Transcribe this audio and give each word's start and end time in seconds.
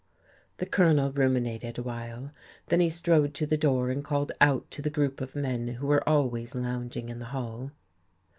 The 0.57 0.65
Colonel 0.65 1.11
ruminated 1.11 1.77
awhile. 1.77 2.31
Then 2.69 2.79
he 2.79 2.89
strode 2.89 3.35
to 3.35 3.45
the 3.45 3.55
door 3.55 3.91
and 3.91 4.03
called 4.03 4.31
out 4.41 4.71
to 4.71 4.81
the 4.81 4.89
group 4.89 5.21
of 5.21 5.35
men 5.35 5.67
who 5.75 5.85
were 5.85 6.09
always 6.09 6.55
lounging 6.55 7.09
in 7.09 7.19
the 7.19 7.25
hall. 7.25 7.69